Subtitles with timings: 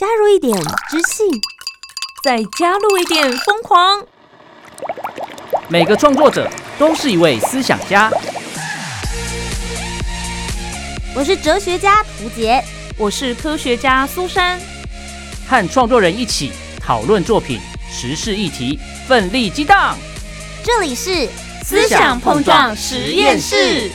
[0.00, 0.58] 加入一点
[0.88, 1.26] 知性，
[2.24, 4.02] 再加入一点疯狂。
[5.68, 8.10] 每个创作者都是一位思想家。
[11.14, 12.64] 我是哲学家涂杰，
[12.96, 14.58] 我是科学家苏珊，
[15.46, 17.60] 和创作人一起讨论作品、
[17.92, 19.98] 时事议题，奋力激荡。
[20.64, 21.28] 这里是
[21.62, 23.90] 思想碰撞实验室。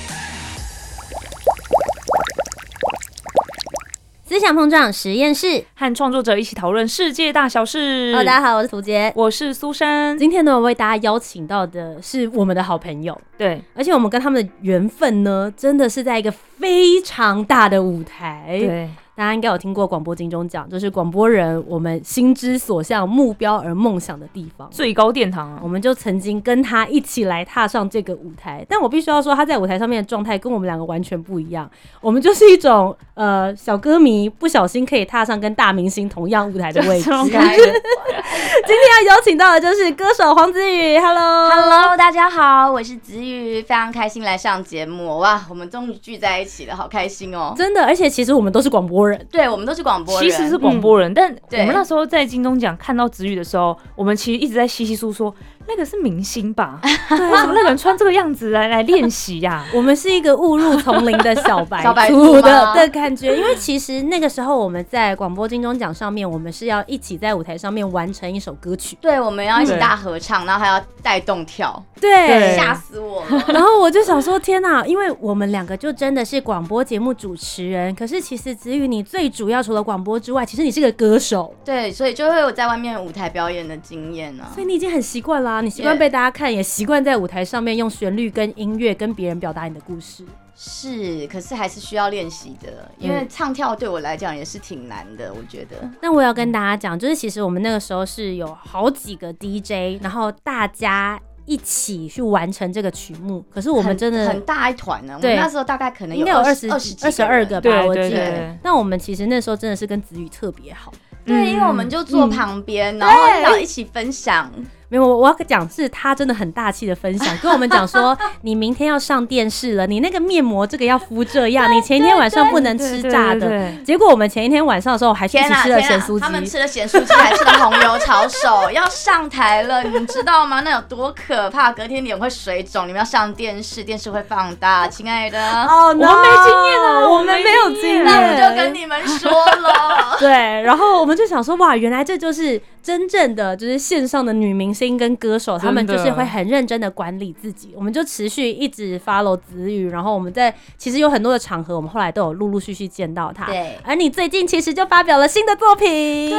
[4.35, 8.07] 思想碰撞实验室，和创作者一起讨论世界大小事。
[8.07, 9.09] Hello，大家好，我是涂杰。
[9.15, 10.17] 我是苏珊。
[10.17, 24.67] 今天呢，我为大家邀请到的是我们的好朋友，对而且我们跟他们的缘分呢，真的是在一个非常大的舞台。，对，大家应该有听过广播金钟奖，就是广播人我们心之所向、目标而梦想的地方。
[24.69, 25.69] 最高殿堂啊我！
[25.69, 31.69] 们就曾经跟他一起来踏上这个舞台，但我必须要说，他在舞台上面的状态跟我们两个完全不一样。
[32.01, 37.09] 我们就是一种呃小歌迷，不小心可以踏上跟大明星同样舞台的位置。
[37.15, 41.49] 今天要邀请到的就是歌手黄子宇，Hello。
[41.49, 45.19] Hello，大家好，我是子宇，非常开心来上节目。
[45.19, 47.53] 哇，我们终于聚在一起了，好开心哦！
[47.55, 55.33] 真的，而且其实我们都是广播人，对，我们都是广播人，其实是广播人，但我们那时候在金钟奖看到子宇的时候，我们其实一直在稀稀疏说，
[55.67, 56.79] 那个是明星吧？
[56.83, 59.65] 为什么那个人穿这个样子来来练习呀？
[59.73, 63.35] 我们是一个误入丛林的小白小白兔的 的感觉。
[63.35, 68.97] 因为其实那个时候我们在广播金钟奖上面，我们是要一起在舞台上面完成一首歌曲。
[69.01, 73.43] 对，我们要一起大合唱，然后还要带动跳，对吓死我了。
[73.47, 74.85] 然后我就想说，天哪！
[74.85, 90.23] 因为我们两个就真的是广播节目主持人，可是其实子宇你最主要除了广播之外，其实你是个歌手，对，所以就会有在外面舞台表演的经验呢、所以你已经很习惯啦，你习惯被大家看，也习惯在舞台上面用旋律跟音乐跟别人表达你的故事。
[90.57, 95.75] 是，可是还是需要练习的，因为唱跳对我来讲也是挺难的，我觉得。
[96.01, 108.57] 那我要跟大家讲，就是其实我们那个时候是有好几个 DJ，然后大家一起去完成这个曲目，可是我们真的很大一团呢，我对们那时候大概可能有二二十二十二十二个吧，对我记得对对。
[108.63, 110.93] 但我们其实那时候真的是跟子宇特别好。
[111.25, 114.49] 对，因为我们就坐旁边，然后要一起分享。
[114.89, 123.71] 没有，我我要讲是他真的很大气的分享，跟我们讲说， 你明天要上电视了，你那个面膜这个要敷这样，你前一天晚上不能吃炸的。
[123.83, 126.45] 结果我们前一天晚上的时候，还去一起吃了咸酥他们。
[126.45, 130.61] 吃了咸酥鸡，还吃了红油炒手， 要上台了，你们知道吗？
[130.61, 131.71] 那有多可怕？
[131.71, 135.39] 隔天脸会水肿，你们要上电视，电视会放大，亲爱的。
[135.63, 138.05] 哦，我们没经验啊我们没有经验。
[138.05, 140.15] 那我就跟你们说了。
[140.19, 140.29] 对，
[140.61, 147.73] 然后我们就想说，哇，原来这就是真正的就是线上的女明星跟歌手，他们就是会很认真的管理自己。
[147.75, 153.47] 我们就持续一直 follow 子宇，然后我们在其实有很多的场合，我们后来都有陆陆续续见到他。
[153.47, 156.37] 对而你最近其实就发表了新的作品，对，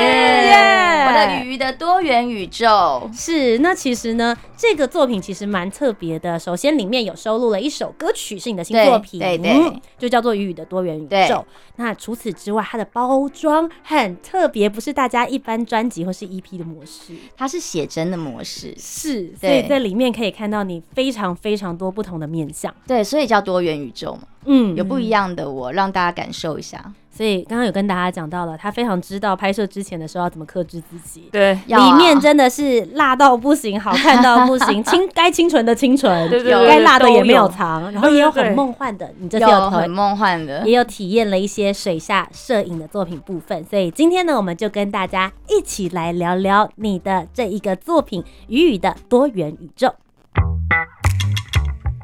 [0.00, 3.08] 耶我的鱼的多元宇宙。
[3.12, 6.36] 是，那其实呢，这个作品其实蛮特别的。
[6.36, 11.34] 首先，里面有收录了一首歌曲，是你的新作品，对对对就叫做《鱼语的多元宇宙》。
[11.76, 22.74] 那除此之外，它的包装很特别，不是大家一般专辑或是 EP 的模式，它是写真的模式，是，所以在里面可以看到你非常非常多不同的面相。
[22.86, 24.76] 对，所以叫多元宇宙嘛，嗯。
[24.76, 26.92] 有不一样的我，让大家感受一下。
[27.14, 31.28] 所以刚刚有跟大家讲到了，他非常知道拍摄之前的时候要怎么克制自己。
[31.30, 49.88] 对里面真的是辣到不行， 好看到不行，清该清纯的清纯，对对对该辣的也没有藏，然后也有很梦幻的，你这次有很梦幻的也，有体验了一些水下摄影的作品部分，所以今天呢，我们就跟大家一起来聊聊你的这一个作品《鱼语的多元宇宙》。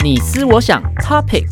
[0.05, 1.47] 你思我想，Topic。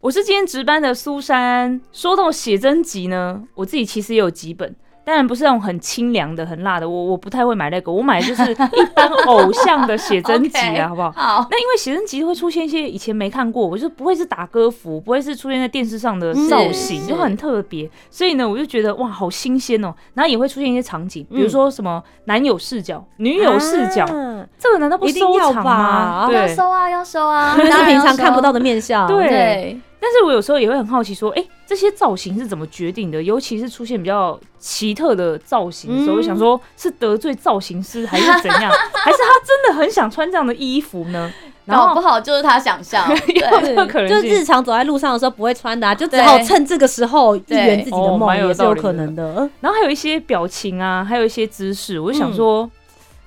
[0.00, 1.78] 我是今天值班的苏珊。
[1.92, 4.74] 说到写真集呢，我自己其实也有几本，
[5.04, 11.12] 当然不是那种很清凉的、很辣的，我我不太会买那个，我买的就是一般偶像的写真集啊， 好不好？
[11.12, 17.88] 好，那因为写真集会出现一些以前没看过，我就不会是打歌服，不会是出现在电视上的造型，就很特别。
[18.08, 19.94] 所以呢，我就觉得哇，好新鲜哦。
[20.14, 26.26] 然后也会出现一些场景，比如嗯说什么男友视角、女友视角，啊这个难道不一定要收藏吗？
[26.26, 26.56] 吧要对。
[26.56, 29.06] 收啊，要收啊，那是平常看不到的面相。
[29.06, 33.22] 对对，但是我有时候也会很好奇，说，哎、这些造型是怎么决定的？
[33.22, 38.72] 尤其是出现比较奇特的造型的时候，嗯我想说，是得罪造型师还是怎样？
[38.92, 41.30] 还是他真的很想穿这样的衣服呢？
[41.66, 49.48] 然搞不好就是他想象， 有对就性日常走在路上的时候不会穿的、啊，就只好趁这个时候一圆自己的哦梦，也是有可能的。
[49.60, 52.68] 然后还有一些表情啊，还有一些姿势，我就想说，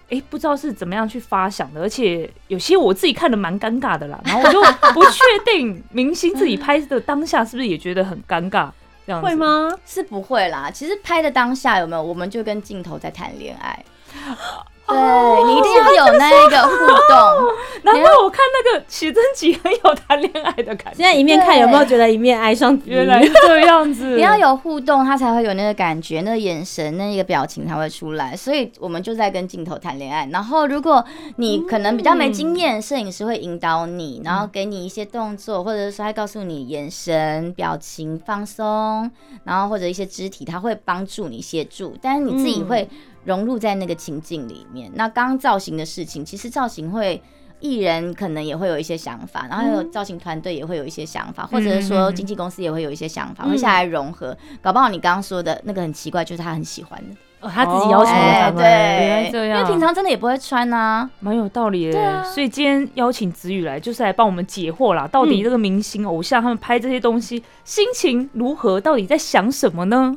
[0.09, 4.21] 哎、不知道是怎么样去发想的，而且有些我自己看的蛮尴尬的啦。
[4.25, 4.61] 然后我就
[4.93, 8.69] 不确定明星自己拍的当下是不是也觉得很尴尬。
[9.05, 9.35] 这样会？
[9.35, 9.69] 吗？
[9.85, 10.71] 是不会啦。
[10.71, 13.83] 其实拍的当下有没有，我们就跟镜头在谈恋爱。
[14.85, 17.53] 对你一定要有那一个互动，
[17.83, 20.97] 难怪我看那个徐真集很有谈恋爱的感觉。
[20.97, 22.77] 现在一面看有没有觉得一面爱上？
[22.85, 28.35] 原来是这样子， 你要有互动，他才会有那个感觉、那个眼神、那个表情才会出来。
[28.35, 30.27] 所以我们就在跟镜头谈恋爱。
[30.31, 31.03] 然后，如果
[31.37, 39.09] 你可能比较没经验，摄影师会引导你，然后给你一些动作，或者是他会告诉你眼神、表情放松，
[39.45, 42.87] 然后或者一些肢体，他会帮助你协助，但是你自己会
[43.25, 44.91] 融入在那个情境里面。
[44.95, 47.21] 那刚刚造型的事情，其实造型会。
[47.59, 54.37] 艺人可能也会有一些想法，然后有造型团队也会有一些想法，或者是说经纪公司也会有一些想法，会下来融合。
[54.61, 58.99] 搞不好你刚刚说的那个很奇怪，就是他很喜欢的，哦他自己要求的哎方案。
[58.99, 61.09] 原来对，这样因为平常真的也不会穿啊。
[61.21, 61.93] 蛮有道理的。
[61.93, 65.07] 对啊所以今天邀请子宇来，就是来帮我们解惑啦。
[65.07, 68.81] 到底这个明星偶像他们拍这些东西，心情如何？
[68.81, 70.13] 到底在想什么呢？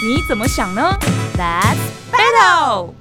[0.00, 0.96] 你怎么想呢
[1.36, 1.76] ？Let's
[2.12, 2.94] battle。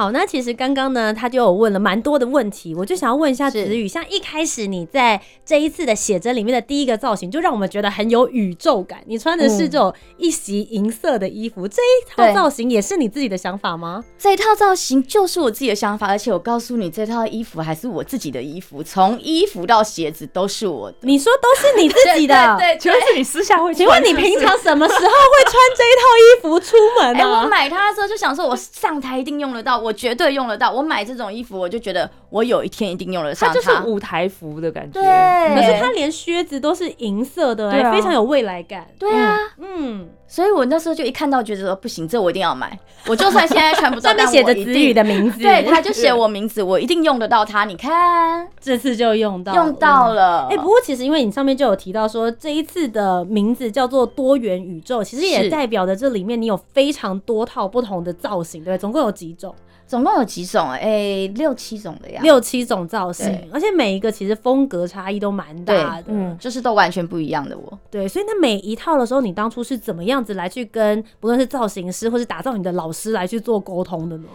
[0.00, 9.02] 好，那其实刚刚呢，他就有问了蛮多的问题，我就想要问一下子宇，像一开始你在这一次的写真里面的第一个造型，就让我们觉得很有宇宙感。
[9.04, 14.02] 你穿的是这种一袭银色的衣服，这一套造型也是你自己的想法吗？
[14.18, 20.96] 这一套造型就是我自己的想法，而且我告诉你，这套衣服还是我自己的衣服，从衣服到鞋子都是我的。
[21.02, 23.74] 你说都是你自己的， 对对请问是你私下会穿？
[23.74, 30.70] 请问你平常什么时候会穿这一套衣服出门哎、我、买它的时候就想说，我上台一定用得到，我绝对用得到。
[30.70, 35.00] 我买这种衣服，我就觉得我有一天一定用得上它就是舞台服的感觉。
[35.00, 38.86] 对，可是它连靴子都是银色的、哎、非常有未来感。
[38.98, 42.78] 对啊，嗯，所以我那时候就一看到觉得说不行，这我一定要买。
[43.06, 47.64] 我就算现在穿不到， 上面写着子宇的名字，对，他就写我名字，我一定用得到它。
[47.64, 50.48] 你看，这次就用到用到了。
[50.50, 58.76] 哎、不过其实因为你上面就有提到说，这一次的名字叫做多元宇宙，其实也代表着这里面你有非常多套不同的造型，对？
[58.76, 59.54] 总共有几种？
[59.90, 60.70] 总共有几种？
[60.70, 62.20] 哎、六七种的呀。
[62.22, 66.04] 六七种造型，而且每一个其实风格差异都蛮大的。
[66.06, 67.76] 嗯，就是都完全不一样的我。
[67.90, 74.28] 对，所以那每一套的时候，你当初是怎么样子来去跟不论是造型师或是打造你的老师来去做沟通的呢？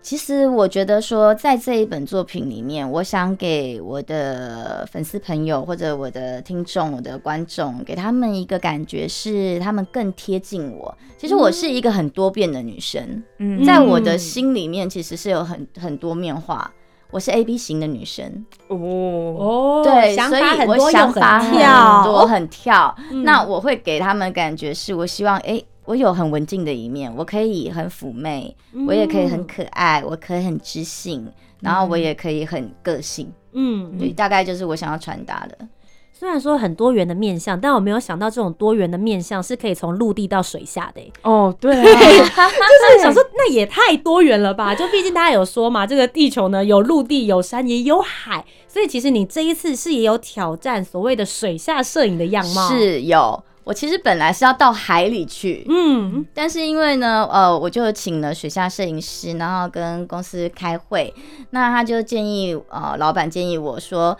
[0.00, 10.96] 其实我觉得说，在这一本作品里面，我想给我的粉丝朋友或者我的听众、我的观众，给他们一个感觉是，他们更贴近我。
[11.18, 16.72] 其实我是一个很多变的女生，嗯在我的心里面其实是有很很多面化。
[17.10, 22.94] 我是 A B 型的女生，哦，哦对，所以我想法很跳，多很跳。
[23.10, 25.58] 嗯那我会给他们感觉是我希望，哎、
[25.88, 28.54] 我有很文静的一面，我可以很妩媚，
[28.86, 31.26] 我也可以很可爱，我可以很知性，
[31.60, 33.32] 然后我也可以很个性。
[33.52, 35.66] 嗯，对，大概就是我想要传达的。
[36.12, 44.74] 虽然说很多元的面相，但我没有想到这种多元的面相是可以从陆地到水下的、欸哦，对啊， 就是想说那也太多元了吧？
[44.74, 61.12] 就毕竟大家有说嘛，这个地球呢有陆地、有山也有海，所以其实你这一次是也有挑战所谓的水下摄影的样貌。，是有，我其实本来是要到海里去，嗯，但是因为呢，呃，我就请了水下摄影师，然后跟公司开会，
[61.50, 64.16] 那他就建议，呃，老板建议我说，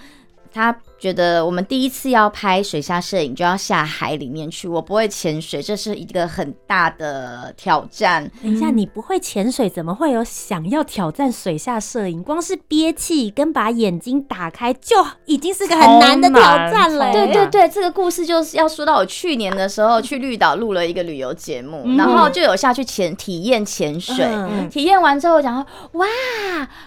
[0.52, 8.28] 他觉得我们第一次要拍水下摄影就要下海里面去，我不会潜水，这是一个很大的挑战。
[8.42, 12.22] 等一下，你不会潜水，怎么会有想要挑战水下摄影？
[12.22, 24.24] 光是憋气跟把眼睛打开就已经是个很难的挑战了、对对对，这个故事就是要说到我去年的时候去绿岛录了一个旅游节目，嗯然后就有下去潜体验潜水。
[24.24, 25.66] 嗯体验完之后讲说，
[26.00, 26.06] 哇，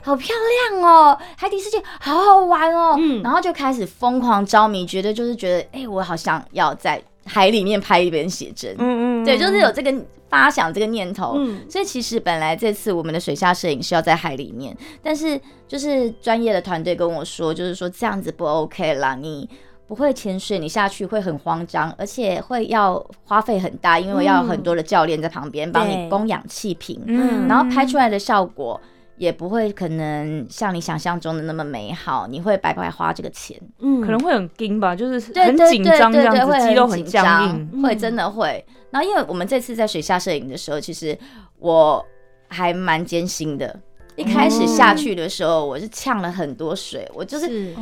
[0.03, 0.35] 好漂
[0.71, 9.93] 亮哦，海底世界好好玩哦，嗯然后就开始疯狂着迷，觉得就是觉得，哎、我好想要在海里面拍一本写真，嗯嗯，对，就是有这个
[10.27, 11.35] 发想这个念头。
[11.37, 19.47] 嗯所以其实本来这次我们的水下摄影是要在海里面，但是就是专业的团队跟我说，就是说这样子不 OK 啦，你
[19.87, 28.81] 不会潜水，你下去会很慌张，而且会要花费很大，因为要有很多的教练在旁边帮你供氧气瓶，嗯然后拍出来的效果。
[29.21, 37.83] 也不会可能像你想象中的那么美好，你会白白花这个钱，嗯可能会很紧吧，就是很紧张这样子，肌肉很紧僵张硬。
[37.83, 38.65] 会嗯真的会。
[38.89, 41.15] 然后因为我们这次在水下摄影的时候，其实
[41.59, 42.03] 我
[42.47, 43.79] 还蛮艰辛的，
[44.21, 47.73] 一开始下去的时候，我是呛了很多水，我就是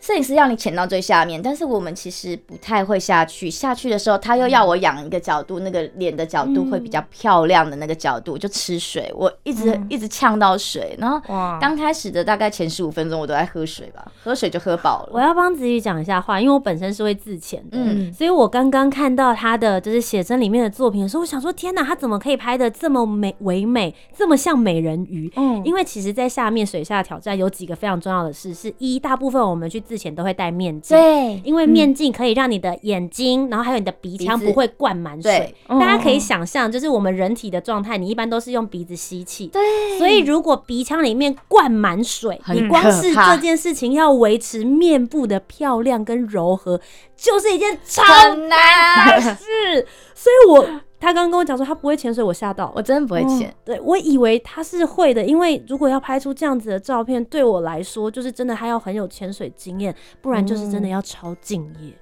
[0.00, 3.50] 摄影师要你潜到最下面，但是我们其实不太会下去。
[3.50, 9.12] 下去的时候，他又要我仰一个角度，那个脸的角度会比较漂亮的那个角度，就吃水。
[9.16, 15.20] 我一直、一直呛到水，然后哇，刚开始的大概前十五分钟，我都在喝水吧，喝水就喝饱了我。
[15.20, 25.32] 要帮子宇讲一下话，因为我本身是会自潜的，嗯所以我刚刚看到他的就是写真里面的作品的时候，我想说天哪，他怎么可以拍的这么美唯美，这么像美人鱼？
[25.34, 30.94] 嗯因为其实，在下面水下挑战有几个非常重要的事，是一大部分我们去之前都会戴面镜。
[30.94, 39.46] 对，因为面镜可以让你的眼睛，然后还有你的鼻腔不会灌满水大家可以想象，就是我们人体的状态，你一般都是用鼻子吸气。
[39.46, 46.78] 对，所以如果鼻腔里面灌满水，你光是这件事情要维持面部的漂亮跟柔和，
[47.16, 48.02] 就是一件超
[48.34, 49.86] 难的，事。
[50.14, 50.68] 所以我
[51.00, 52.72] 他刚刚跟我讲说他不会潜水，我吓到。
[52.74, 53.54] 我真的不会潜。
[53.64, 61.92] 对我以为他是会的，因为如果要拍出这样子的照片，对我来说就是真的他要很有潜水经验，不然就是真的要超敬业。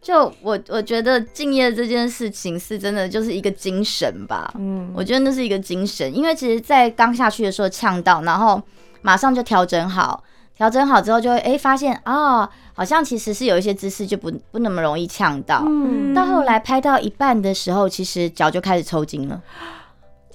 [0.00, 4.50] 就我我觉得敬业这件事情是真的就是一个精神吧。
[4.58, 8.60] 嗯，我觉得那是一个精神，因为其实，在刚下去的时候呛到，然后
[9.02, 10.24] 马上就调整好，
[10.60, 15.64] 调整好之后就会哎、诶发现啊、好像其实是有一些姿势就不不那么容易呛到。
[15.66, 19.40] 嗯，到后来拍到一半的时候，其实脚就开始抽筋了。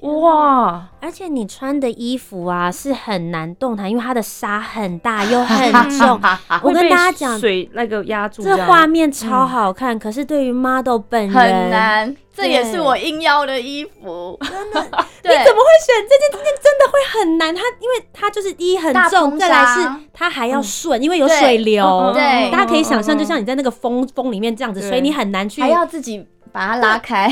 [0.01, 6.19] 哇，而且你穿的衣服啊是很难动弹，因为它的纱很大又很重。
[6.61, 11.69] 我跟大家讲，水那个压住这画面超好看，可是对于 model 本人很。
[11.69, 14.37] 难，这也是我硬要的衣服。
[14.41, 14.81] 真的，
[15.23, 16.31] 你怎么会选这件？
[16.31, 17.55] 这件真的会很难。
[17.55, 22.11] 它因为它就是第一很重，再来是它还要顺，因为有水流。
[22.13, 25.61] 对大家可以想象，就像你在那个风风里面这样子所以你很难去。
[25.61, 27.31] 还要自己把它拉开？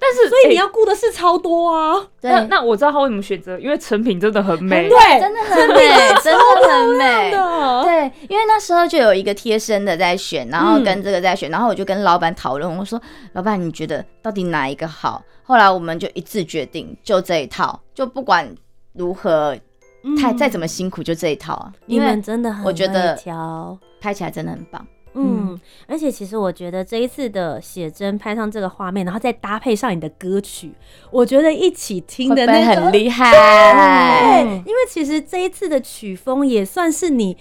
[0.00, 1.94] 但是所以你欸要顾的事超多啊。
[2.20, 4.88] 对，那那我知道他为什么选择，因为成品真的很美。
[4.88, 5.88] 对，真的很美，
[6.22, 7.30] 真的很美。
[7.30, 7.82] 的。
[7.84, 13.00] 对，因为那时候就有一个贴身的在选，然后嗯跟这个在选，然后我就跟老板讨论，我说
[13.34, 18.48] ：“老板，你觉得到底哪一个好？”后来我们就一致决定，就这一套，就不管
[18.94, 19.54] 如何，
[20.18, 21.72] 太再怎么辛苦，就这一套啊。
[21.86, 23.18] 你因为们真的很我觉得。
[24.02, 24.82] 拍起来真的很棒。
[25.14, 30.72] 嗯，而且其实我觉得这一次的写真拍上这个画面，然后再搭配上你的歌曲，
[31.10, 33.30] 我觉得一起听的那个很厉 害？
[34.44, 37.36] 对，因为其实这一次的曲风也算是你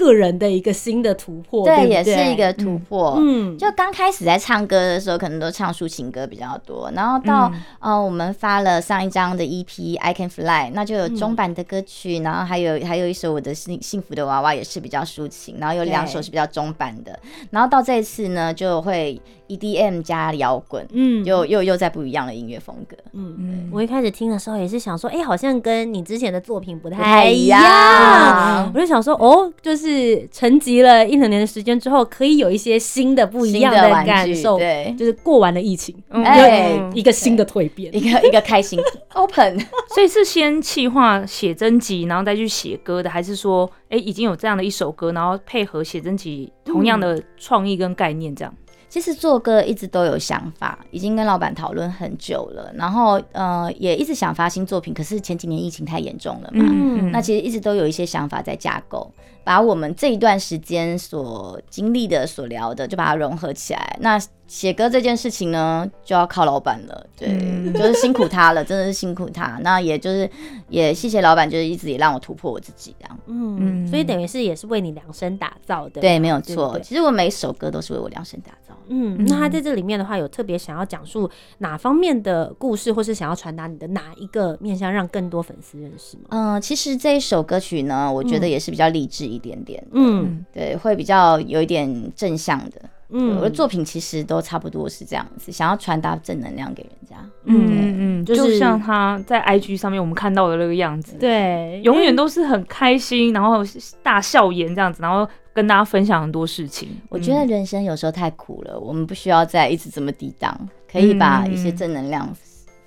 [0.00, 2.32] 个人的一个新的突破，对也是对？
[2.32, 3.18] 一个突破。
[3.20, 7.62] 嗯，就刚开始在唱歌的时候，可能都唱抒情歌比较多，然后到、嗯。
[7.80, 9.66] 呃，我们发了上一张的 EP
[9.98, 17.18] 《I Can Fly》，那就有中版的歌曲，然后还有还有一首我的幸幸福的娃娃也是比较抒情，然后有两首是比较中版的，
[17.50, 19.20] 然后到这一次呢，就会
[19.56, 22.96] EDM 加摇滚，嗯又又又在不一样的音乐风格。
[23.12, 23.36] 嗯。
[23.38, 27.60] 嗯，我一开始听的时候也是想说，哎、好像跟你之前的作品不不太太一一样。
[27.62, 34.58] 样我就想说，哦，就是沉寂了一两年的时间之后，可以有一些新的不一样的感受。
[34.58, 37.94] 对就是过完了疫情，嗯哎嗯一个新的蜕变。
[37.94, 38.78] 一个一个开心
[39.14, 39.58] open，
[39.94, 48.54] 所以是先企划写真集，然后再去写歌的，还是说，哎、已经有这样的一首歌，然后配合写真集同样的创意跟概念，这样？
[48.90, 57.12] 其实做歌一直都有想法，已经跟老板讨论很久了，然后呃也一直想发新作品，可是前几年疫情太严重了嘛，嗯。
[57.12, 59.08] 那其实一直都有一些想法在架构，
[59.50, 63.96] 把我们这一段时间所经历的、所聊的，就把它融合起来。
[64.00, 64.16] 那
[64.46, 69.58] 写歌这件事情呢，就要靠老板了，对，嗯就是辛苦他了， 真的是辛苦他。
[69.62, 70.28] 那也就是
[70.68, 73.18] 也谢谢老板，就是一直也让我突破我自己这样。
[73.26, 76.00] 嗯，所以等于是也是为你量身打造的。
[76.00, 76.72] 对，没有对错。
[76.74, 78.76] 对其实我每一首歌都是为我量身打造。
[78.92, 86.24] 嗯，那他在这里面的话，有特别想要讲述哪方面的故事，或是想要传达你的哪一个面向，让更多粉丝认识吗？
[86.30, 90.44] 嗯、其实这一首歌曲呢，我觉得也是比较励志一点点，嗯。
[90.52, 92.80] 对，会比较有一点正向的。
[93.08, 93.36] 嗯。
[93.36, 97.16] 我的作品其实都差不多是这样子，想要传达正能量给人家。
[97.44, 103.64] 嗯嗯，就就是像他在 IG 上面我们看到的那个样子，，对，永远都是很开心，然后
[104.02, 106.90] 大笑颜这样子，然后跟大家分享很多事情。
[107.08, 112.32] 我觉得人生有时候太苦了，我们不需要再一直这么抵挡，可以把一些正能量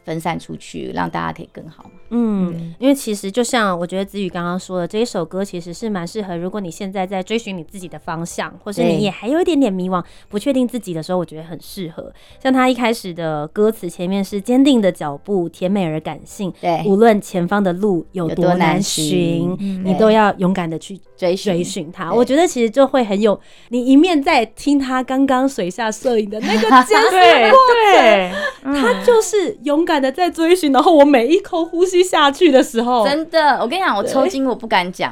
[0.04, 1.90] 分散出去，让大家可以更好。
[2.10, 12.14] 嗯，因为其实就像我觉得子宇刚刚说的，这一首歌其实是蛮适合，如果你现在在追寻你自己的方向，或是你也还有一点点迷惘、不确定自己的时候，我觉得很适合。
[12.42, 22.14] 像他一开始的歌词前面是坚定的脚步，甜美而感性，对，无论前方的路有有多难寻你都要勇敢的去追寻追寻它。
[22.14, 27.20] 我觉得其实就会很有，你一面在听他刚刚水下摄影的那个 艰辛
[27.50, 27.60] 过
[27.92, 28.32] 程，对，
[28.64, 35.12] 他就是勇敢的在追寻，然后我每一口呼吸下去的时候，真的，我跟你讲，我抽筋我不敢讲，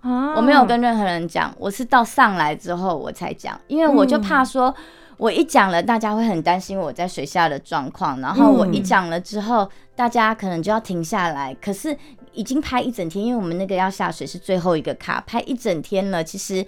[0.00, 4.74] 啊我没有跟任何人讲，我是到上来之后我才讲，因为我就怕说。
[5.16, 11.52] 我一讲了，大家会很担心我在水下的状况，然后我一讲了之后，大家可能就要停下来。
[11.60, 11.96] 可是
[12.32, 16.64] 已经拍一整天，因为我们那个要下水是最后一个卡，拍一整天了，其实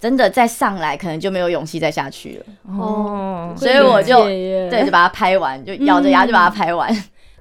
[0.00, 2.46] 真的再上来可能就没有勇气再下去了。
[2.78, 6.92] 哦，所以我就对对，就把它拍完，就咬着牙就把它拍完。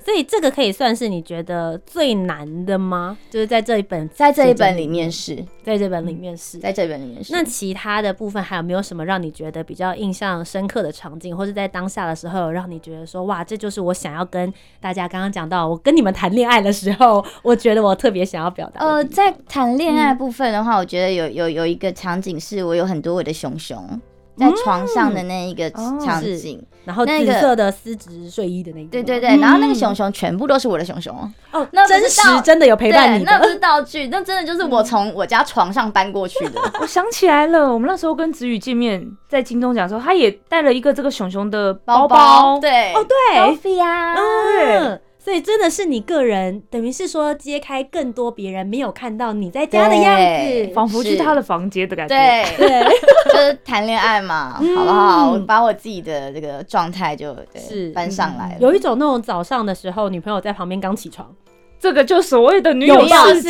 [0.07, 3.17] 所以这个可以算是你觉得最难的吗？
[3.29, 6.57] 就是在这一本，在这一本里面是，在这本里面是。
[6.59, 7.33] 在这本里面是。
[7.33, 18.79] 那其他的部分还有没有什么让你觉得比较印象深刻的场景，或者在当下的时候让你觉得说哇，这就是我想要跟大家刚刚讲到，我跟你们谈恋爱的时候，我觉得我特别想要表达。
[18.79, 23.99] 呃，在谈恋爱部分的话，我觉得有有有一个场景是我有很多我的熊熊
[24.37, 31.13] 在床上的那一个哦场景，然后紫色的丝质睡衣的那个吗，对对对，然后那个熊熊全部都是我的熊熊，
[31.51, 36.61] 哦，那真实真的有陪伴，你的，那不是道具，那真的就是我从我家床上搬过去的。
[36.79, 52.83] 我想起来了，我们那时候跟子宇见面，在京东讲的时候，他也带了一个这个熊熊的包包，对，哦对，，Sophie 啊，嗯，所以真的是你个人，等于是说揭开更多别人没有看到你在家的样子，仿佛去他的房间的感觉。，对，对，
[53.33, 55.31] 就是谈恋爱嘛，好不好？
[55.31, 57.35] 我把我自己的这个状态就
[57.69, 58.55] 是搬上来了。
[58.61, 61.29] 有一种那种早上的时候，女朋友在旁边刚起床，
[61.77, 63.05] 这个就所谓的女友视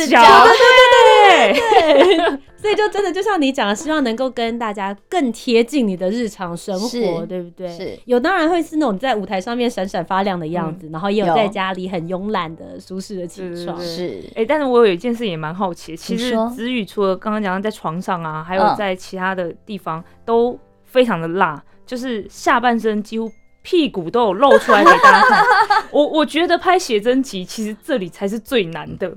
[0.08, 2.16] 角对，对对对，
[2.56, 7.68] 所以就真的就像你讲的，希望能够跟大家更贴近你的日常生活，是对不对？
[7.68, 7.98] 是。
[8.06, 13.80] 有当然会是那种在舞台上面闪闪发亮的样子，然后也有有在家里很慵懒的、舒适的起床。
[13.80, 18.76] 是哎、但是我有一件事也蛮好奇的，其实子宇除了刚刚讲的在床上啊，还有嗯。
[18.76, 23.28] 在其他的地方都非常的辣，就是下半身几乎
[23.62, 25.44] 屁股都有露出来给大家看。
[25.90, 29.08] 我我觉得拍写真集其实这里才是最难的，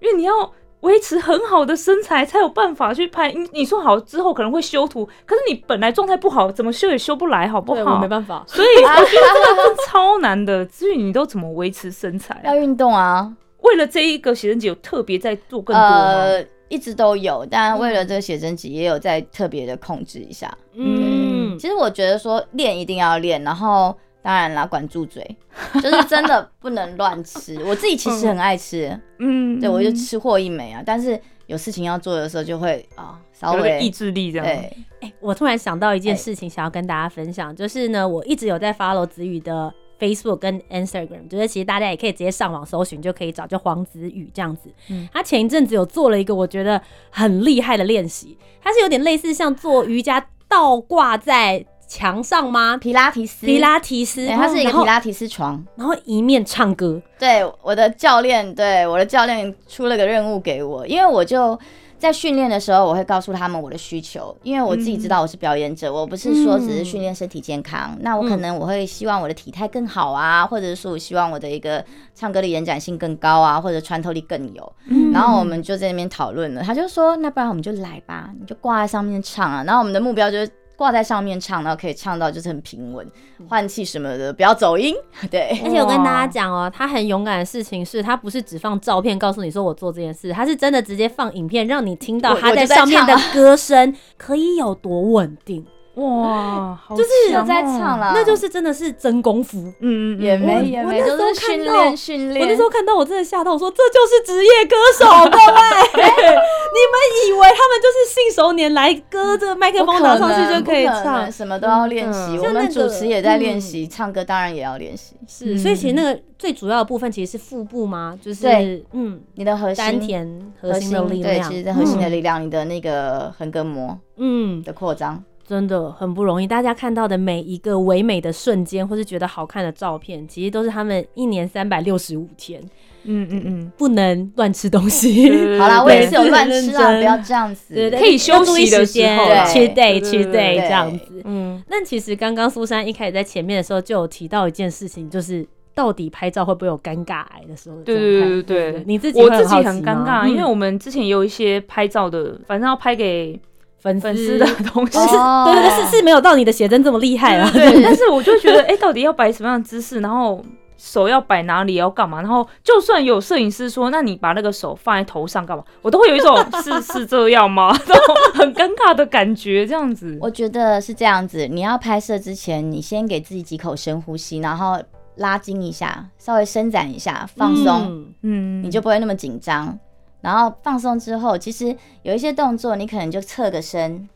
[0.00, 0.32] 因为你要
[0.80, 3.32] 维持很好的身材才有办法去拍。
[3.32, 8.06] 你你说好之后可能会修图，可是你本来状态不好，怎么修也修不来，好不好没？
[8.06, 8.44] 办法。
[8.46, 10.64] 所以 我觉得这个真的超难的。
[10.66, 12.42] 至于你都怎么维持身材啊？
[12.44, 13.32] 要运动啊，
[13.62, 16.12] 为了这一个写真集，有特别在做更多吗？
[16.12, 20.56] 呃，一直都有，但为了这个写真集，也有在特别的控制一下。
[20.74, 23.96] 嗯，其实我觉得说练一定要练，然后
[24.28, 25.26] 当然啦，管住嘴，
[25.80, 27.58] 就是真的不能乱吃。
[27.64, 34.46] 我自己其实很爱吃，嗯，对我就吃货一枚啊，但是有事情要做的时候就会啊、稍微意志力这样。
[34.46, 44.70] 对，哎、我突然想到一件哎事情，想要跟大家分享，就是呢，我一直有在 follow 子宇的 Facebook 跟 Instagram，就是其实大家也可以直接上网搜寻就可以找，就黄子宇这样子。
[44.90, 52.76] 嗯他前一阵子有做了一个我觉得很厉害的练习，他是有点类似像做瑜伽倒挂在墙上吗？
[52.76, 55.64] 皮拉提斯，皮拉提斯，对，它是一个皮拉提斯床。
[55.74, 61.58] 然后一面唱歌，对，我的教练，对我的教练出了个任务给我，因为我就
[61.98, 71.82] 在训练的时候，我会告诉他们我的需求，因为我自己知道我是表演者，我不是说只是训练身体健康，那我可能我会希望我的体态更好啊，或者是说我希望我的一个
[72.14, 74.72] 唱歌的延展性更高啊，或者穿透力更有。
[75.14, 79.64] 然后我们就在那边讨论了，他就说，那不然我们就来吧，你就挂在上面唱啊。
[79.64, 80.50] 然后我们的目标就是。
[80.78, 83.04] 挂在上面唱，然后可以唱到就是很平稳，
[83.48, 84.94] 换气什么的，不要走音。
[85.28, 97.10] 对，而且我跟大家讲哦，他很勇敢的事情是他不是只放照片告诉你说我做这件事，他是真的直接放影片让你听到他在在上面的歌声可以有多稳定，哇，好就是
[97.44, 99.72] 在哦唱了，那就是真的是真功夫。
[99.80, 102.40] 嗯也没我也没，我那时候就是训看到练训练。
[102.40, 106.06] 我那时候看到我真的吓到，我说这就是职业歌手， 各位，
[106.70, 111.30] 你们以为他们就是信手拈来，歌着麦克风拿上去就可以唱？
[111.30, 112.18] 什么都要练习。
[112.18, 115.14] 嗯我们主持也在练习，唱歌当然也要练习。
[115.26, 125.22] 是，所以其实那个最主要的部分其实是腹部吗，就是嗯，你的核心丹田核核心的力对，量，其实核心的嗯力量，你的那个横膈膜嗯，的扩张。
[125.48, 126.46] 真的很不容易。
[126.46, 132.60] 大家看到的每一个唯美的瞬间，或是觉得好看的照片，其实都是他们一年三百六十五天。
[133.04, 135.30] 嗯嗯嗯，不能乱吃东西。
[135.58, 137.72] 好啦，我也是有乱吃啊，不要这样子。
[137.72, 141.22] 对对，可以休息的时间时候啦，cheat day 对 cheat 对 day 这样子。
[141.24, 147.96] 嗯，那其实刚刚苏珊一开始在前面的时候就有提到一件事情，就是到底拍照会不会有尴尬癌的时候的对？
[147.96, 150.50] 对对对对，你自己我自己很尴尬，因为嗯。
[150.50, 153.40] 我们之前也有一些拍照的，反正要拍给
[153.78, 154.92] 粉粉丝的东西。
[154.98, 157.50] 是哦对对 对，是是没有到你的写真这么厉害啊。
[157.52, 160.42] 对， 但是我就觉得，哎、到底要摆什么样的姿势，然后
[160.76, 162.20] 手要摆哪里，要干嘛？
[162.20, 165.64] 然后就算有摄影师说，那你把那个手放在头上干嘛？
[165.82, 167.68] 我都会有一种 是是这样吗？
[167.86, 170.16] 然后很尴尬的感觉，这样子。
[170.20, 174.78] 我觉得是这样子，你要拍摄之前，你先给自己几口深呼吸，然后
[175.16, 179.76] 拉筋一下，稍微伸展一下，放松，嗯嗯，你就不会那么紧张。
[180.20, 184.08] 然后放松之后，其实有一些动作，你可能就侧个身，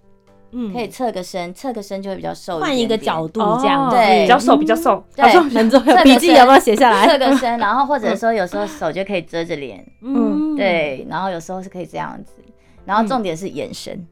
[0.50, 0.72] 嗯。
[0.72, 3.40] 可以侧个身，侧个身就会比较瘦换一个角度。
[3.40, 5.24] 度这样子，对比较瘦，比较瘦，对。
[5.24, 5.86] 好重很重要。
[5.86, 7.06] 这个笔记是有没有写下来？
[7.06, 12.32] 侧个身，然后或者说有时候手就可以遮着脸，嗯，对，然后有时候是可以这样子，
[12.84, 14.04] 然后重点是眼神，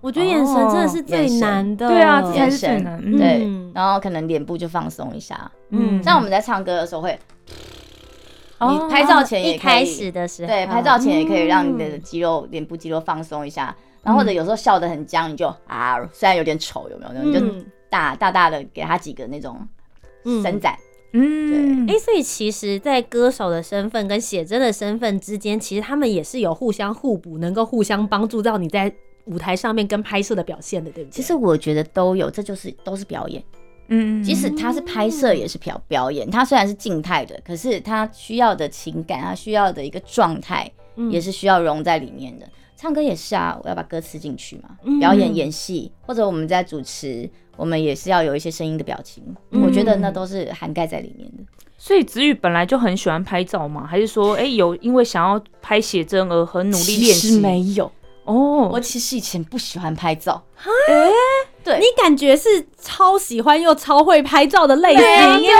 [0.00, 1.88] 我觉得眼神真的是最难的。
[1.88, 2.84] 对啊，这才是最眼神。
[2.84, 3.00] 难。
[3.04, 3.18] 嗯。
[3.18, 6.02] 对，然后可能脸部就放松一下，嗯。
[6.02, 7.18] 像我们在唱歌的时候会，哦
[8.60, 17.22] 你拍照前也可以一开始的时候，对，拍照前也可以让你的嗯肌肉、脸部肌肉放松一下，然后或者有时候笑得很僵，你就啊，虽然有点丑，有没有？
[17.22, 19.56] 你就嗯大大大的给他几个那种
[20.24, 20.76] 嗯伸展，
[21.12, 28.92] 嗯，哎、所以其实，在歌手的身份跟写真的身份之间，其实他们也是有互相互补，能够互相帮助到你在
[29.24, 31.14] 舞台上面跟拍摄的表现的，对不对？
[31.14, 33.42] 其实我觉得都有，这就是都是表演。
[33.88, 36.30] 嗯，即使他是拍摄，也是表表演。
[36.30, 42.46] 他虽然是静态的，可是他需要的情感，他需要的一个状态，嗯也是需要融在里面的。
[42.76, 44.70] 唱歌也是啊，我要把歌词进去嘛。
[44.84, 49.24] 嗯表演、演戏，或者我们在主持，我们也是要有一些声音的表情。
[49.50, 51.42] 嗯我觉得那都是涵盖在里面的。
[51.80, 53.86] 所以子宇本来就很喜欢拍照吗？
[53.86, 57.40] 还是说，哎、有因为想要拍写真而很努力练其实习？
[57.40, 57.90] 没有，
[58.28, 60.42] 哦，我其实以前不喜欢拍照，
[61.64, 65.52] 你感觉是超喜欢又超会拍照的类型没耶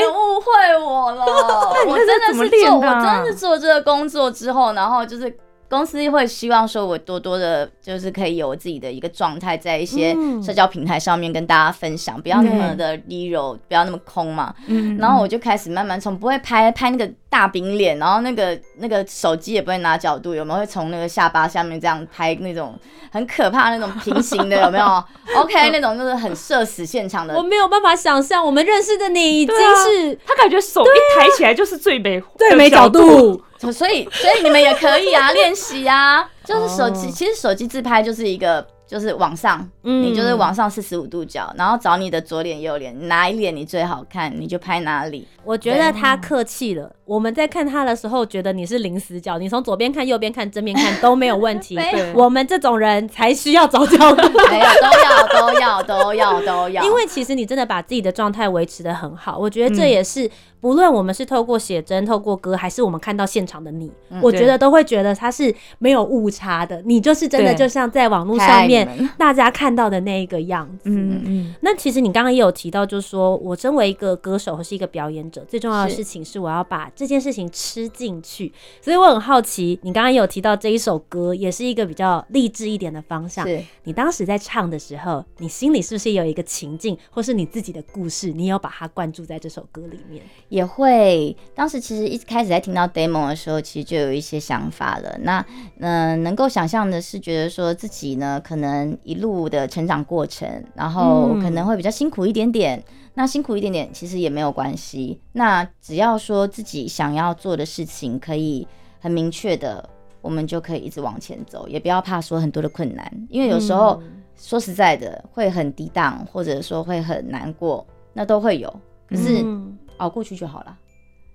[0.00, 1.24] 你误会我了。
[1.84, 5.38] 你我真的是做，我真的是做这个工作之后，然后就是
[5.68, 14.54] 公司会希望说我多多的，就是可以有我自己的一个状态，在一些嗯社交平台上面跟大家分享，不要那么的离柔，不要那么空嘛。
[14.66, 22.74] 嗯然后我就开始慢慢从不会拍拍那个大饼脸，然后那个那个手机也不会拿角度，有没有会从那个下巴下面这样拍那种
[23.12, 25.04] 很可怕那种平行的， 有没有
[25.36, 33.42] ？OK，那种就是很社死现场的我没有办法想象，我们认识的你已经是他感觉手一抬起来就是最美最美角度。
[33.58, 36.28] 所以，所以你们也可以啊，练习啊。
[36.44, 45.28] 就是手机，哦其实手机自拍就是一个，就是往上，嗯你就是往上四十五度角，然后找你的左脸、右脸，哪一脸你最好看，你就拍哪里。
[45.44, 46.90] 我觉得他客气了。
[47.08, 51.78] 我们在看他的时候，觉得你是零死角，你从左边看、右边看、正面看都没有问题。
[52.14, 54.28] 我们这种人才需要找角度。
[54.50, 56.84] 没有，都要，都要，都要，都要。
[56.84, 66.82] 因为其实你真的把自己的状态维持的很好，我觉得这嗯也是、不论我们是透过写真、透过歌，还是我们看到现场的你，嗯我觉得都会觉得他是没有误差的。
[66.84, 70.90] 你就是真的就像在网络上面大家看到的那一个样子。
[70.90, 78.52] 嗯嗯那其实你刚刚也有提到，就是说我身为一个歌手或是一个表演者，最重要的事情是我要把这件事情吃进去。
[78.82, 83.46] 所以我很好奇，你刚刚也有提到这一首歌，也是一个比较励志一点的方向。
[83.46, 90.24] 是你当时在唱的时候，你心里是不是有一个情境，或是你自己的故事，你有把它灌注在这首歌里面？
[90.48, 95.16] 也会，当时其实一开始在听到 demo 的时候，其实就有一些想法了。
[95.22, 95.38] 那
[95.78, 102.82] 嗯、呃能够想象的是，觉得说自己呢，可能一路的成长过程，然后嗯可能会比较辛苦一点点。
[103.18, 105.20] 那辛苦一点点，其实也没有关系。
[105.32, 108.64] 那只要说自己想要做的事情可以
[109.00, 114.00] 很明确的，我们就可以一直往前走，也不要怕说很多的困难，因为有时候、
[114.36, 118.72] 说实在的会很低档，或者说会很难过，那都会有。
[119.08, 120.78] 可是、嗯熬过去就好了。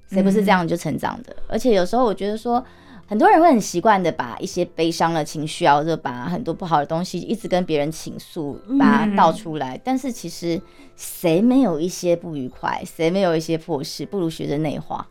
[0.07, 1.35] 谁不是这样就成长的？
[1.49, 2.63] 而且有时候我觉得说，
[3.05, 9.79] 很多人会很习惯的把一些悲伤的情绪啊，或者把很多不好的东西一直跟别人倾诉，把它倒出来。
[9.83, 10.59] 但是其实
[10.95, 15.07] 谁没有一些不愉快，谁没有一些破事，不如学着内化。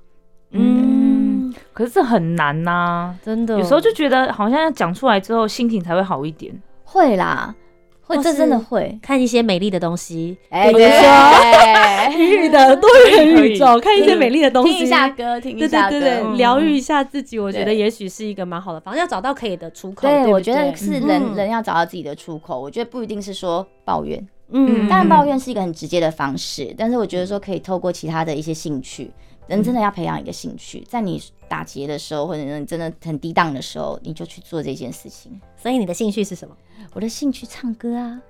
[0.50, 6.52] 嗯，可是这很难呐、真的，有时候就觉得好像要讲出来之后，心情才会好一点。
[6.84, 7.54] 会啦，
[8.04, 8.98] 会，这真的会。
[9.00, 10.90] 看一些美丽的东西，哎，比如对。
[10.90, 15.98] 说 宇的多元宇宙，看一些嗯美丽的东西，听一下歌，听一对下歌。
[15.98, 16.36] 对对对，嗯。
[16.36, 20.08] 疗愈一下自己，我觉得也许是一个蛮好的方式，要找到可以的出口。
[20.08, 21.34] 对，我觉得是人、嗯。
[21.36, 22.60] 人要找到自己的出口。
[22.60, 24.88] 我觉得不一定是说抱怨，嗯。
[24.88, 29.10] 当然抱怨是一个很直接的方式，但是我觉得说可以透过其他的一些兴趣，
[29.46, 35.38] 人真的要培养一个兴趣，在你打劫的时候，或者你真的很低档的时候，你就去做这件事情。
[35.54, 36.56] 所以你的兴趣是什么？
[36.94, 38.22] 我的兴趣唱歌啊，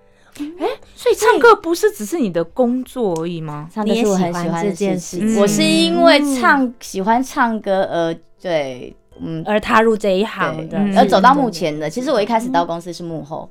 [0.58, 3.70] 哎所以唱歌不是只是你的工作而已吗？
[3.72, 5.28] 唱歌是我很喜喜欢这件事情。
[5.28, 11.88] 情我是因为唱喜欢唱歌而对，嗯，而踏入这一行的，嗯而走到目前的。
[11.88, 13.48] 其实我一开始到公司是幕后，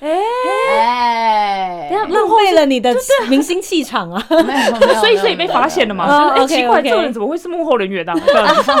[0.00, 0.08] 哎、
[0.78, 2.94] 哎，浪费了你的
[3.28, 4.24] 明星气场啊！
[5.00, 6.06] 所以所以被发现了嘛？
[6.06, 8.14] 哦就是哎、OK，奇怪个人怎么会是幕后人员啊？
[8.26, 8.72] 这样子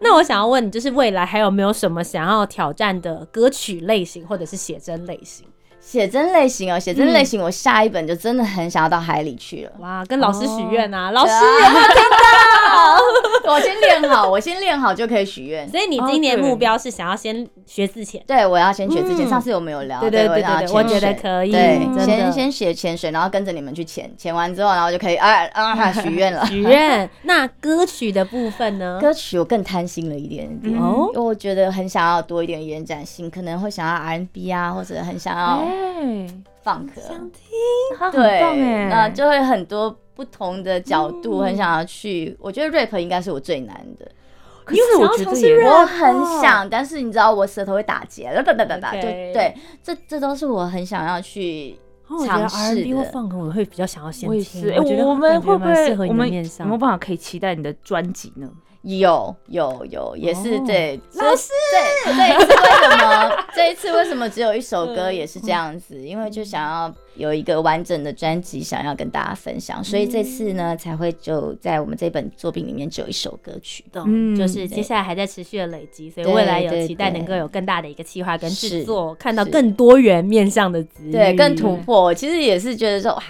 [0.00, 5.44] 那我想要问你，就是未来还有没有什么想要挑战的歌曲类型或者是写真类型？
[5.80, 9.72] 写真类型哦，写真类型，我下一本就真的很想要到海里去了。
[9.80, 12.98] 哇，跟老师许愿啊，老师有没有听到？
[13.52, 15.68] 我先练好，我先练好就可以许愿。
[15.68, 18.22] 所以你今年目标是想要先学字潜。
[18.26, 26.44] 对，我要先学字前，嗯上次有没有聊，对对对对对，我觉得可以，对，先先学潜水，然后跟着你们去潜，潜完之后，然后就可以啊啊许愿了。
[26.46, 27.08] 许愿。
[27.22, 28.98] 那歌曲的部分呢？
[29.00, 36.26] 歌曲我更贪心了一点点，哦因为我觉得很想要多一点延展性，可能会想要 R&B 啊，或者很想要哎，
[36.62, 38.40] 放克，想听对
[38.88, 42.36] 那就会很多不同的角嗯度，很想要去。
[42.40, 44.10] 我觉得 rap 应该是我最难的，
[44.64, 53.02] 可是我觉得我很想，但是你知道我舌头会打结，哒哒哒哒哒，就对，这这都是我很想要去哦我觉得尝试 R&B 或。
[53.04, 54.62] 放歌我会比较想要先我也听。
[54.62, 54.70] 是。
[54.70, 58.50] 哎，我觉得我们会不会我们有没有办法可以期待你的专辑呢？
[58.96, 61.50] 有有有，也是哦对老师
[62.14, 66.00] 对这一次为什么 这一次为什么只有一首歌嗯也是这样子？
[66.00, 73.84] 因为就想要有一个完整的专辑想要跟大家分享，所以这次呢才会就在我们这本作品里面只有一首歌曲。
[74.06, 82.04] 嗯就是接下来还在持续的累积，所以未来有期待能够有更大的一个计划跟制作，看到更多元面向的子语，对，更突破。
[82.04, 83.22] 我其实也是觉得说哇。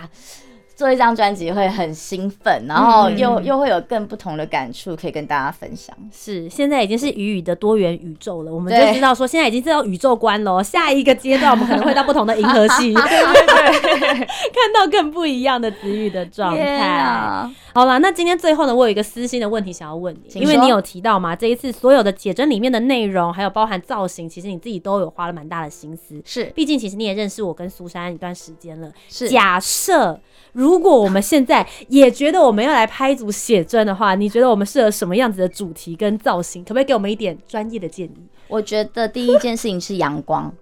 [0.79, 5.93] 做一张专辑会很兴奋，然后嗯又、又会有更不同的感触可以跟大家分享。
[6.12, 10.62] 是，现在已经是鱼语的多元宇宙了，我们就知道说现在已经知道宇宙观喽。
[10.62, 16.87] 下一个阶段，我们可能会到不同的银河系， 对对对看到更不一样的子语的状天态。
[16.87, 17.53] 啊！
[17.75, 26.23] 好了，那今天最后呢，我有一个私心的问题想要问你，因为你有提到嘛，这一次所有的写真里面的内容，还有包含造型，其实你自己都有花了蛮大的心思。
[26.25, 28.88] 是毕竟，其实你也认识我跟苏珊一段时间了。
[29.09, 30.21] 是假设
[30.59, 36.64] 如果我们现在也觉得我们要来拍一组写真的话，你觉得我们适合什么样子的主题跟造型？
[36.64, 38.29] 可不可以给我们一点专业的建议？
[38.49, 40.53] 我觉得第一件事情是阳光，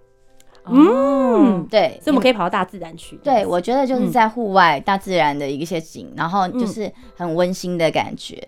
[0.65, 3.17] 嗯，对，所以我们可以跑到大自然去。
[3.23, 8.47] 对，我觉得就是嗯在户外、大自然的一些景，然后就是很温馨的感觉。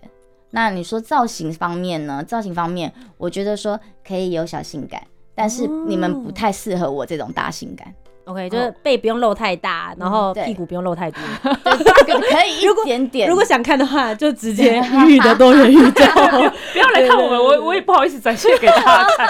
[0.52, 2.22] 那你说造型方面呢？
[2.22, 5.02] 造型方面，我觉得说可以有小性感，
[5.34, 7.92] 但是你们不太适合我这种大性感。
[8.24, 11.20] OK，就是背不用露太大，然后屁股不用露太多。
[11.42, 13.28] 可以如果一点点。
[13.28, 16.04] 如果想看的话，就直接鱼语 的多元宇宙。
[16.72, 19.26] 不要来看我们，我我也不好意思展现给大家看，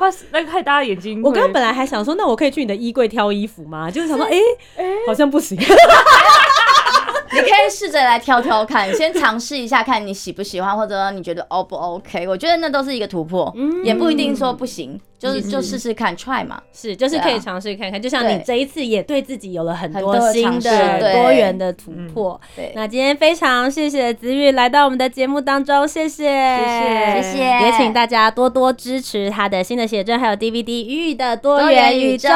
[0.00, 1.20] 怕是那个害大家眼睛。
[1.22, 3.90] 我刚刚本来还想说，那我可以去你的衣柜挑衣服吗？
[3.90, 4.38] 就是想说，哎、
[5.06, 5.58] 好像不行。
[7.32, 12.28] 你可以试着来挑挑看，先尝试一下，看你喜不喜欢，或者你觉得 O 不 OK？
[12.28, 16.60] 我觉得那都是一个突破，嗯也不一定说不行，就是是就试试看，try 嘛。
[16.72, 18.00] 是，就是可以尝试看看。
[18.00, 22.40] 就像你这一次也对自己有了很很多新的多元的突破。
[22.54, 32.28] 对，那今天非常谢谢子玉来到我们的节目当中，谢谢，谢谢谢也请大家多多支持他的新的写真，还有 DVD《鱼语的多多元宇宙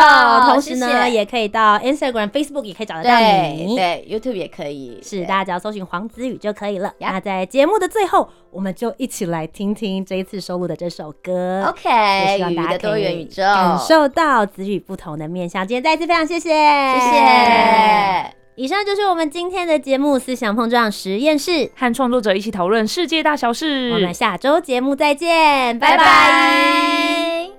[0.47, 3.77] 同时呢，也可以到 Instagram、Facebook 也可以找得到你。
[3.77, 4.99] 对，YouTube 也可以。
[5.03, 6.93] 是，大家只要搜寻黄子宇就可以了。
[6.99, 11.65] 那在节目的最后，我们就一起来听听这一次收录的这首歌。
[11.69, 15.67] OK，希望大家多元宇宙，感受到子宇不同的面向。
[15.67, 18.35] 今天再次非常谢谢，谢谢。
[18.55, 23.93] 以上就是我们今天的节目《思想碰撞实验室》，和创作者一起讨论世界大小事。
[23.93, 26.05] 我们下周节目再见，拜拜拜。
[26.05, 27.51] 拜。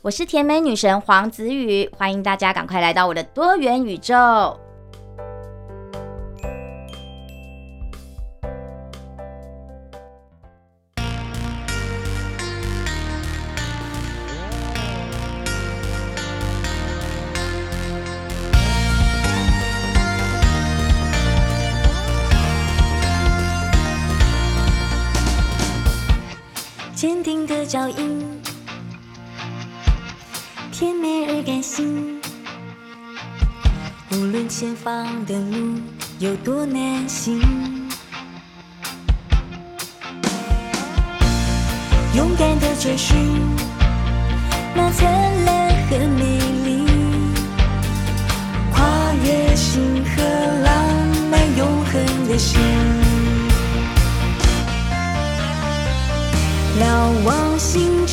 [0.00, 4.58] 我是甜美女神黄子宇，欢迎大家赶快来到我的多元宇宙。
[30.78, 32.20] 甜美而感性。
[34.12, 35.74] 无论前方的路
[36.20, 37.40] 有多难行，
[42.14, 43.16] 勇敢的追寻
[44.76, 46.86] 那灿烂和美丽，
[48.72, 50.22] 跨越星河，
[50.62, 50.72] 浪
[51.28, 52.60] 漫永恒的心。
[56.78, 58.06] 瞭望星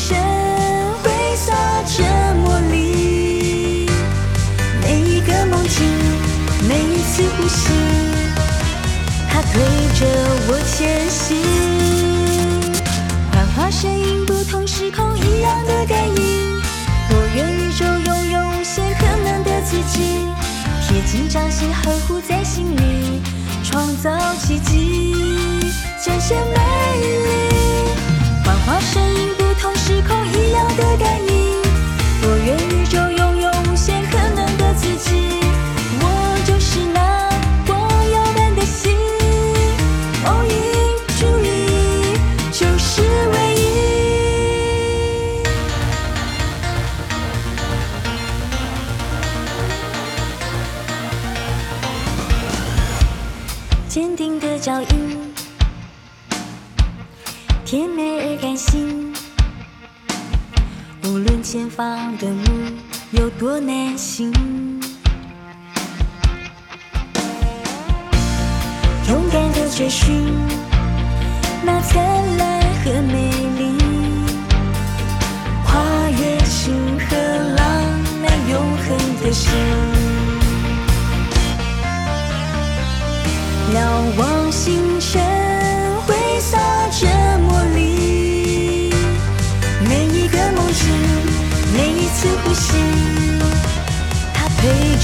[9.98, 10.04] 着
[10.48, 11.38] 我前行。
[13.32, 16.60] 幻化声音，不同时空一样的感应。
[17.08, 20.26] 多元宇宙拥有无限可能的自己，
[20.86, 23.22] 贴近掌心，呵护在心里，
[23.64, 25.14] 创造奇迹，
[26.04, 26.58] 展现美
[27.00, 27.88] 丽。
[28.44, 31.35] 幻化声音不同时空一样的感应。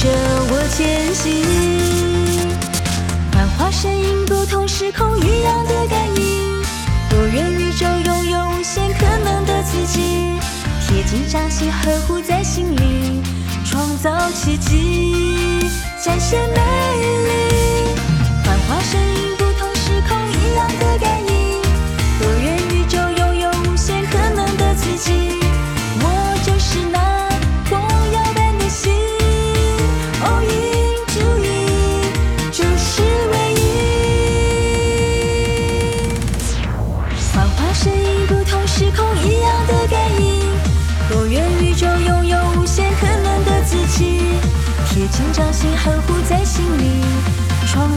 [0.03, 0.09] 着
[0.51, 1.45] 我前行。
[3.33, 6.61] 幻化身影，不同时空一样的感应。
[7.09, 10.01] 多元宇宙拥有无限可能的自己，
[10.89, 13.23] 贴近掌心，呵护在心里，
[13.65, 15.71] 创造奇迹，
[16.05, 17.82] 展现美丽。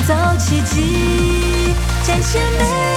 [0.07, 2.94] 造奇迹，展现美。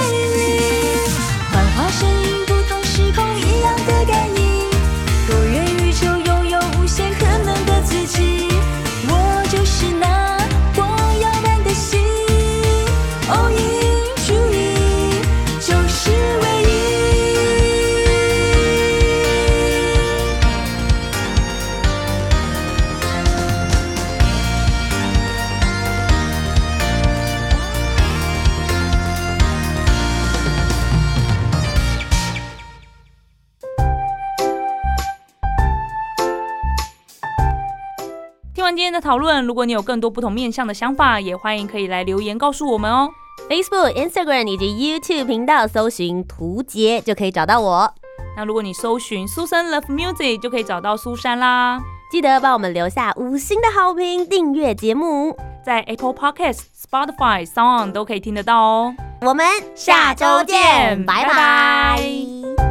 [39.09, 43.09] 讨论，如果你有更多不同面向的想法，也欢迎可以来留言告诉我们哦。
[43.49, 47.91] Facebook、Instagram 以及 YouTube 频道搜寻“图杰”就可以找到我。
[48.37, 51.79] 那如果你搜寻苏珊 Love Music，就可以找到苏珊啦。
[52.11, 55.35] 记得帮我们留下五星的好评，订阅节目。
[55.65, 58.93] 在 Apple Podcast、Spotify、Sound 都可以听得到哦。
[59.21, 59.43] 我们
[59.73, 62.68] 下周见，拜拜